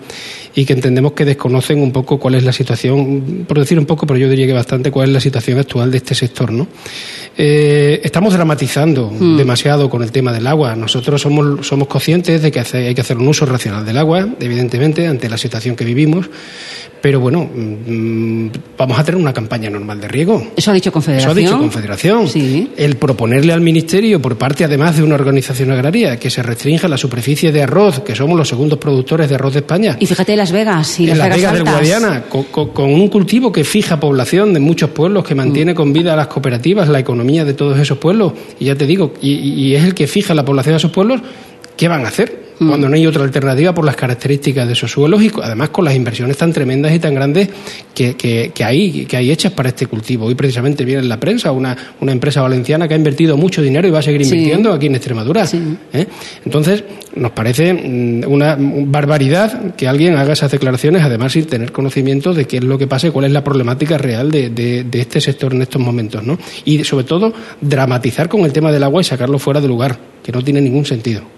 y 0.53 0.65
que 0.65 0.73
entendemos 0.73 1.13
que 1.13 1.25
desconocen 1.25 1.79
un 1.79 1.91
poco 1.91 2.19
cuál 2.19 2.35
es 2.35 2.43
la 2.43 2.53
situación, 2.53 3.45
por 3.47 3.59
decir 3.59 3.79
un 3.79 3.85
poco, 3.85 4.05
pero 4.05 4.19
yo 4.19 4.29
diría 4.29 4.45
que 4.45 4.53
bastante 4.53 4.91
cuál 4.91 5.09
es 5.09 5.13
la 5.13 5.19
situación 5.19 5.59
actual 5.59 5.89
de 5.89 5.97
este 5.97 6.13
sector, 6.13 6.51
¿no? 6.51 6.67
Eh, 7.37 8.01
estamos 8.03 8.33
dramatizando 8.33 9.11
hmm. 9.11 9.37
demasiado 9.37 9.89
con 9.89 10.03
el 10.03 10.11
tema 10.11 10.31
del 10.31 10.47
agua. 10.47 10.75
Nosotros 10.75 11.21
somos, 11.21 11.65
somos 11.65 11.87
conscientes 11.87 12.41
de 12.41 12.51
que 12.51 12.59
hay 12.59 12.95
que 12.95 13.01
hacer 13.01 13.17
un 13.17 13.27
uso 13.27 13.45
racional 13.45 13.85
del 13.85 13.97
agua, 13.97 14.27
evidentemente, 14.39 15.07
ante 15.07 15.27
la 15.27 15.37
situación 15.37 15.75
que 15.75 15.83
vivimos, 15.83 16.29
pero 17.01 17.19
bueno, 17.19 17.43
mm, 17.43 18.47
vamos 18.77 18.97
a 18.97 19.03
tener 19.03 19.21
una 19.21 19.31
campaña 19.31 19.69
normal 19.69 20.01
de 20.01 20.07
riego. 20.07 20.51
Eso 20.55 20.71
ha 20.71 20.73
dicho 20.73 20.91
Confederación. 20.91 21.31
Eso 21.31 21.39
ha 21.39 21.39
dicho 21.39 21.57
Confederación. 21.59 22.27
Sí. 22.27 22.71
El 22.77 22.95
proponerle 22.95 23.53
al 23.53 23.61
Ministerio, 23.61 24.19
por 24.19 24.34
parte 24.37 24.63
además 24.63 24.97
de 24.97 25.03
una 25.03 25.15
organización 25.15 25.71
agraria, 25.71 26.17
que 26.17 26.29
se 26.29 26.43
restrinja 26.43 26.87
la 26.87 26.97
superficie 26.97 27.51
de 27.51 27.63
arroz, 27.63 28.01
que 28.01 28.15
somos 28.15 28.37
los 28.37 28.47
segundos 28.47 28.79
productores 28.79 29.29
de 29.29 29.35
arroz 29.35 29.53
de 29.53 29.59
España. 29.59 29.97
Y 29.99 30.05
fíjate 30.05 30.35
Las 30.35 30.51
Vegas 30.51 30.99
y 30.99 31.09
en 31.09 31.17
Las, 31.17 31.29
Vegas, 31.29 31.53
del 31.53 31.63
Guadiana, 31.63 32.23
con, 32.29 32.93
un 32.93 33.07
cultivo 33.09 33.51
que 33.51 33.63
fija 33.63 33.99
población 33.99 34.53
de 34.53 34.59
muchos 34.59 34.89
pueblos, 34.91 35.25
que 35.25 35.35
mantiene 35.35 35.73
mm. 35.73 35.75
con 35.75 35.93
vida 35.93 36.13
a 36.13 36.15
las 36.15 36.27
cooperativas, 36.27 36.87
la 36.87 36.99
economía 36.99 37.45
de 37.45 37.53
todos 37.53 37.77
esos 37.79 37.97
pueblos. 37.97 38.33
Y 38.59 38.65
ya 38.65 38.75
te 38.75 38.85
digo, 38.85 39.13
y, 39.21 39.31
y 39.31 39.75
es 39.75 39.83
el 39.83 39.93
que 39.93 40.07
fija 40.07 40.33
la 40.33 40.45
población 40.45 40.73
de 40.73 40.77
esos 40.77 40.91
pueblos, 40.91 41.21
¿qué 41.75 41.87
van 41.87 42.05
a 42.05 42.09
hacer? 42.09 42.44
Mm. 42.59 42.67
cuando 42.67 42.87
no 42.87 42.95
hay 42.95 43.05
otra 43.05 43.23
alternativa 43.23 43.73
por 43.73 43.83
las 43.83 43.95
características 43.95 44.65
de 44.65 44.73
esos 44.73 44.89
suelos 44.89 45.21
y 45.21 45.31
además 45.41 45.69
con 45.69 45.83
las 45.83 45.95
inversiones 45.95 46.37
tan 46.37 46.53
tremendas 46.53 46.93
y 46.93 46.99
tan 46.99 47.13
grandes 47.13 47.49
que, 47.93 48.15
que, 48.15 48.63
hay, 48.63 49.05
que 49.05 49.17
hay 49.17 49.31
hechas 49.31 49.51
para 49.51 49.69
este 49.69 49.87
cultivo. 49.87 50.25
Hoy 50.25 50.35
precisamente 50.35 50.85
viene 50.85 51.01
en 51.01 51.09
la 51.09 51.19
prensa 51.19 51.51
una, 51.51 51.75
una 51.99 52.11
empresa 52.11 52.41
valenciana 52.41 52.87
que 52.87 52.93
ha 52.93 52.97
invertido 52.97 53.35
mucho 53.35 53.61
dinero 53.61 53.87
y 53.87 53.91
va 53.91 53.99
a 53.99 54.01
seguir 54.01 54.21
invirtiendo 54.21 54.71
aquí 54.71 54.87
en 54.87 54.95
Extremadura. 54.95 55.45
¿eh? 55.93 56.05
Entonces, 56.45 56.83
nos 57.15 57.31
parece 57.31 57.73
mm, 57.73 58.23
una 58.27 58.57
barbaridad 58.57 59.75
que 59.75 59.87
alguien 59.87 60.15
haga 60.15 60.33
esas 60.33 60.51
declaraciones, 60.51 61.03
además 61.03 61.33
sin 61.33 61.45
tener 61.45 61.71
conocimiento 61.71 62.33
de 62.33 62.45
qué 62.45 62.57
es 62.57 62.63
lo 62.63 62.77
que 62.77 62.87
pasa 62.87 63.07
y 63.07 63.11
cuál 63.11 63.25
es 63.25 63.31
la 63.31 63.43
problemática 63.43 63.97
real 63.97 64.31
de, 64.31 64.49
de, 64.49 64.83
de 64.85 65.01
este 65.01 65.19
sector 65.19 65.53
en 65.53 65.61
estos 65.61 65.81
momentos. 65.81 66.23
¿no? 66.23 66.37
Y 66.63 66.83
sobre 66.83 67.05
todo, 67.05 67.33
dramatizar 67.59 68.29
con 68.29 68.41
el 68.41 68.53
tema 68.53 68.71
del 68.71 68.83
agua 68.83 69.01
y 69.01 69.03
sacarlo 69.03 69.39
fuera 69.39 69.59
de 69.59 69.67
lugar, 69.67 69.97
que 70.23 70.31
no 70.31 70.41
tiene 70.41 70.61
ningún 70.61 70.85
sentido 70.85 71.34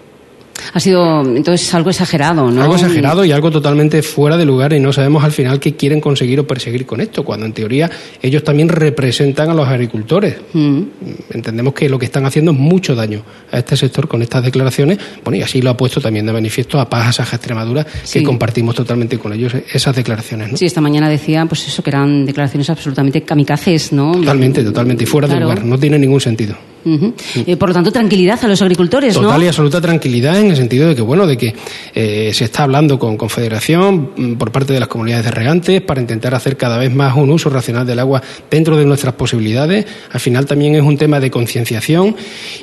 ha 0.72 0.80
sido 0.80 1.22
entonces 1.22 1.72
algo 1.74 1.90
exagerado, 1.90 2.50
¿no? 2.50 2.62
Algo 2.62 2.74
exagerado 2.74 3.24
y 3.24 3.32
algo 3.32 3.50
totalmente 3.50 4.02
fuera 4.02 4.36
de 4.36 4.44
lugar 4.44 4.72
y 4.72 4.80
no 4.80 4.92
sabemos 4.92 5.24
al 5.24 5.32
final 5.32 5.60
qué 5.60 5.74
quieren 5.74 6.00
conseguir 6.00 6.40
o 6.40 6.46
perseguir 6.46 6.86
con 6.86 7.00
esto, 7.00 7.24
cuando 7.24 7.46
en 7.46 7.52
teoría 7.52 7.90
ellos 8.22 8.44
también 8.44 8.68
representan 8.68 9.50
a 9.50 9.54
los 9.54 9.68
agricultores. 9.68 10.36
Mm. 10.52 10.82
Entendemos 11.30 11.74
que 11.74 11.88
lo 11.88 11.98
que 11.98 12.06
están 12.06 12.26
haciendo 12.26 12.52
es 12.52 12.58
mucho 12.58 12.94
daño 12.94 13.22
a 13.50 13.58
este 13.58 13.76
sector 13.76 14.08
con 14.08 14.22
estas 14.22 14.44
declaraciones, 14.44 14.98
bueno, 15.24 15.38
y 15.38 15.42
así 15.42 15.62
lo 15.62 15.70
ha 15.70 15.76
puesto 15.76 16.00
también 16.00 16.26
de 16.26 16.32
manifiesto 16.32 16.80
a 16.80 16.88
Paz, 16.88 17.20
a 17.20 17.22
Extremadura, 17.22 17.86
que 18.12 18.22
compartimos 18.22 18.74
totalmente 18.74 19.18
con 19.18 19.32
ellos 19.32 19.52
esas 19.72 19.94
declaraciones, 19.94 20.52
¿no? 20.52 20.56
Sí, 20.56 20.66
esta 20.66 20.80
mañana 20.80 21.08
decían, 21.08 21.48
pues 21.48 21.66
eso, 21.66 21.82
que 21.82 21.90
eran 21.90 22.26
declaraciones 22.26 22.68
absolutamente 22.70 23.22
kamikazes, 23.22 23.92
¿no? 23.92 24.12
Totalmente, 24.12 24.62
totalmente, 24.62 25.04
y 25.04 25.06
fuera 25.06 25.28
de 25.28 25.40
lugar, 25.40 25.64
no 25.64 25.78
tiene 25.78 25.98
ningún 25.98 26.20
sentido. 26.20 26.56
Eh, 26.84 27.56
por 27.56 27.68
lo 27.68 27.74
tanto, 27.74 27.92
tranquilidad 27.92 28.38
a 28.42 28.48
los 28.48 28.62
agricultores, 28.62 29.16
¿no? 29.16 29.22
Total 29.22 29.42
y 29.42 29.46
absoluta 29.46 29.80
tranquilidad 29.80 30.40
en 30.40 30.50
el 30.50 30.56
sentido 30.56 30.88
de 30.88 30.94
que, 30.94 31.02
bueno, 31.02 31.26
de 31.26 31.36
que 31.36 31.54
eh, 31.94 32.30
se 32.32 32.44
está 32.44 32.62
hablando 32.62 32.98
con 32.98 33.16
Confederación 33.16 34.10
mm, 34.16 34.32
por 34.34 34.52
parte 34.52 34.72
de 34.72 34.80
las 34.80 34.88
comunidades 34.88 35.24
de 35.24 35.30
regantes 35.30 35.80
para 35.82 36.00
intentar 36.00 36.34
hacer 36.34 36.56
cada 36.56 36.78
vez 36.78 36.94
más 36.94 37.16
un 37.16 37.30
uso 37.30 37.50
racional 37.50 37.86
del 37.86 37.98
agua 37.98 38.22
dentro 38.50 38.76
de 38.76 38.84
nuestras 38.84 39.14
posibilidades. 39.14 39.86
Al 40.12 40.20
final 40.20 40.46
también 40.46 40.74
es 40.74 40.82
un 40.82 40.96
tema 40.96 41.20
de 41.20 41.30
concienciación 41.30 42.16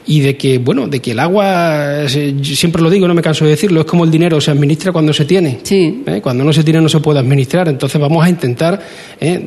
y 0.05 0.21
de 0.21 0.37
que, 0.37 0.57
bueno, 0.57 0.87
de 0.87 0.99
que 0.99 1.11
el 1.11 1.19
agua, 1.19 2.07
siempre 2.07 2.81
lo 2.81 2.89
digo, 2.89 3.07
no 3.07 3.13
me 3.13 3.21
canso 3.21 3.45
de 3.45 3.51
decirlo, 3.51 3.81
es 3.81 3.85
como 3.85 4.05
el 4.05 4.11
dinero, 4.11 4.39
se 4.41 4.51
administra 4.51 4.91
cuando 4.91 5.13
se 5.13 5.25
tiene. 5.25 5.59
Sí. 5.63 6.03
¿Eh? 6.05 6.21
Cuando 6.21 6.43
no 6.43 6.53
se 6.53 6.63
tiene 6.63 6.81
no 6.81 6.89
se 6.89 6.99
puede 6.99 7.19
administrar. 7.19 7.67
Entonces 7.67 7.99
vamos 7.99 8.23
a 8.25 8.29
intentar, 8.29 8.81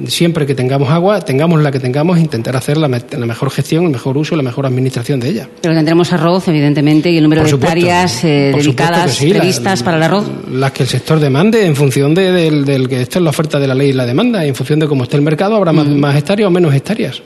siempre 0.06 0.46
que 0.46 0.54
tengamos 0.54 0.90
agua, 0.90 1.20
tengamos 1.20 1.60
la 1.60 1.70
que 1.70 1.80
tengamos, 1.80 2.18
intentar 2.18 2.56
hacer 2.56 2.76
la, 2.76 2.88
la 2.88 3.26
mejor 3.26 3.50
gestión, 3.50 3.84
el 3.84 3.90
mejor 3.90 4.16
uso, 4.16 4.36
la 4.36 4.42
mejor 4.42 4.57
administración 4.66 5.20
de 5.20 5.28
ella. 5.28 5.48
Pero 5.60 5.74
tendremos 5.74 6.12
arroz, 6.12 6.48
evidentemente, 6.48 7.10
y 7.10 7.16
el 7.16 7.24
número 7.24 7.44
de 7.44 7.50
hectáreas 7.50 8.24
eh, 8.24 8.52
dedicadas, 8.54 9.18
previstas 9.18 9.82
para 9.82 9.96
el 9.96 10.02
arroz. 10.02 10.24
Las 10.52 10.72
que 10.72 10.82
el 10.82 10.88
sector 10.88 11.20
demande, 11.20 11.64
en 11.66 11.76
función 11.76 12.14
de, 12.14 12.32
del, 12.32 12.88
que 12.88 13.02
esto 13.02 13.18
es 13.18 13.24
la 13.24 13.30
oferta 13.30 13.58
de 13.58 13.66
la 13.66 13.74
ley 13.74 13.90
y 13.90 13.92
la 13.92 14.06
demanda, 14.06 14.44
y 14.44 14.48
en 14.48 14.54
función 14.54 14.78
de 14.78 14.86
cómo 14.86 15.04
esté 15.04 15.16
el 15.16 15.22
mercado, 15.22 15.56
habrá 15.56 15.72
más, 15.72 15.86
más, 15.86 16.16
hectáreas 16.16 16.48
o 16.48 16.50
menos 16.50 16.74
hectáreas. 16.74 17.22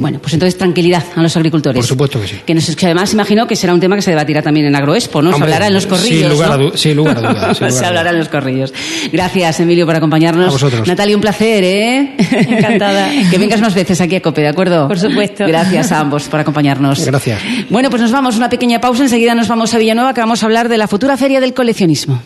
Bueno, 0.00 0.18
pues 0.18 0.32
entonces 0.32 0.56
tranquilidad 0.56 1.04
a 1.14 1.22
los 1.22 1.36
agricultores. 1.36 1.78
Por 1.78 1.86
supuesto 1.86 2.20
que 2.20 2.26
sí. 2.26 2.40
Que, 2.74 2.86
además 2.86 3.12
imagino 3.12 3.46
que 3.46 3.54
será 3.54 3.74
un 3.74 3.80
tema 3.80 3.96
que 3.96 4.02
se 4.02 4.10
debatirá 4.10 4.40
también 4.40 4.66
en 4.66 4.74
Agroexpo, 4.74 5.20
¿no? 5.20 5.36
se 5.36 5.42
hablará 5.42 5.66
en 5.66 5.74
los 5.74 5.86
corrillos. 5.86 6.20
Sin 6.20 6.28
lugar, 6.30 6.52
a, 6.52 6.76
sin 6.76 6.96
lugar 6.96 7.16
a 7.18 7.20
dudas. 7.20 7.58
se 7.74 7.84
hablará 7.84 8.10
en 8.10 8.18
los 8.18 8.28
corrillos. 8.28 8.72
Gracias, 9.12 9.60
Emilio, 9.60 9.84
por 9.84 9.94
acompañarnos. 9.94 10.48
A 10.48 10.50
vosotros. 10.50 10.88
Natalia, 10.88 11.14
un 11.14 11.20
placer, 11.20 11.62
¿eh? 11.64 12.16
Encantada. 12.18 13.10
que 13.30 13.38
vengas 13.38 13.60
más 13.60 13.74
veces 13.74 14.00
aquí 14.00 14.16
a 14.16 14.22
COPE, 14.22 14.40
¿de 14.40 14.48
acuerdo? 14.48 14.88
Por 14.88 14.98
supuesto. 14.98 15.46
Gracias 15.46 15.92
a 15.92 16.00
ambos 16.00 16.24
por 16.28 16.40
acompañarnos. 16.40 17.04
Gracias. 17.04 17.40
Bueno, 17.68 17.90
pues 17.90 18.00
nos 18.00 18.12
vamos, 18.12 18.36
una 18.36 18.48
pequeña 18.48 18.80
pausa, 18.80 19.02
enseguida 19.02 19.34
nos 19.34 19.48
vamos 19.48 19.74
a 19.74 19.78
Villanueva, 19.78 20.14
que 20.14 20.20
vamos 20.20 20.42
a 20.42 20.46
hablar 20.46 20.70
de 20.70 20.78
la 20.78 20.88
futura 20.88 21.16
feria 21.18 21.40
del 21.40 21.52
coleccionismo. 21.52 22.22